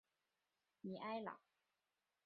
[0.81, 1.39] 米埃朗。